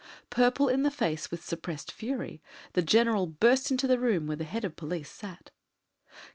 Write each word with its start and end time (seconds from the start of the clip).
Purple 0.31 0.67
in 0.67 0.81
the 0.81 0.89
face 0.89 1.29
with 1.29 1.45
suppressed 1.45 1.91
fury, 1.91 2.41
the 2.73 2.81
General 2.81 3.27
burst 3.27 3.69
into 3.69 3.85
the 3.85 3.99
room 3.99 4.25
where 4.25 4.35
the 4.37 4.43
head 4.45 4.65
of 4.65 4.71
the 4.71 4.75
police 4.79 5.11
sat. 5.11 5.51